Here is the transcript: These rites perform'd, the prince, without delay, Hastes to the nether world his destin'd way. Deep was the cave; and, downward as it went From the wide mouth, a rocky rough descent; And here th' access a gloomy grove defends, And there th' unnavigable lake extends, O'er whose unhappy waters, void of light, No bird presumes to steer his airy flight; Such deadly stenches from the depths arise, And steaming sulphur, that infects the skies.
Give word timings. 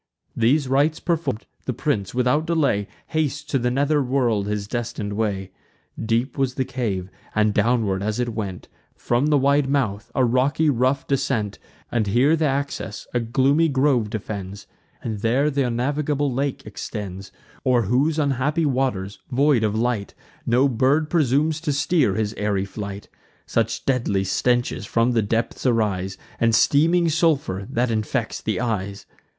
These 0.35 0.67
rites 0.67 0.99
perform'd, 0.99 1.45
the 1.65 1.73
prince, 1.75 2.11
without 2.15 2.47
delay, 2.47 2.87
Hastes 3.09 3.43
to 3.43 3.59
the 3.59 3.69
nether 3.69 4.01
world 4.01 4.47
his 4.47 4.67
destin'd 4.67 5.13
way. 5.13 5.51
Deep 6.03 6.39
was 6.39 6.55
the 6.55 6.65
cave; 6.65 7.11
and, 7.35 7.53
downward 7.53 8.01
as 8.01 8.19
it 8.19 8.29
went 8.33 8.67
From 8.95 9.27
the 9.27 9.37
wide 9.37 9.69
mouth, 9.69 10.11
a 10.15 10.25
rocky 10.25 10.71
rough 10.71 11.05
descent; 11.05 11.59
And 11.91 12.07
here 12.07 12.35
th' 12.35 12.41
access 12.41 13.05
a 13.13 13.19
gloomy 13.19 13.69
grove 13.69 14.09
defends, 14.09 14.65
And 15.03 15.19
there 15.19 15.51
th' 15.51 15.59
unnavigable 15.59 16.33
lake 16.33 16.65
extends, 16.65 17.31
O'er 17.63 17.83
whose 17.83 18.17
unhappy 18.17 18.65
waters, 18.65 19.19
void 19.31 19.63
of 19.63 19.75
light, 19.77 20.15
No 20.47 20.67
bird 20.67 21.11
presumes 21.11 21.61
to 21.61 21.71
steer 21.71 22.15
his 22.15 22.33
airy 22.37 22.65
flight; 22.65 23.07
Such 23.45 23.85
deadly 23.85 24.23
stenches 24.23 24.87
from 24.87 25.11
the 25.11 25.21
depths 25.21 25.63
arise, 25.63 26.17
And 26.39 26.55
steaming 26.55 27.07
sulphur, 27.07 27.67
that 27.69 27.91
infects 27.91 28.41
the 28.41 28.55
skies. 28.55 29.05